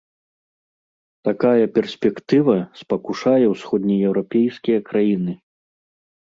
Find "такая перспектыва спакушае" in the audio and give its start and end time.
1.27-3.45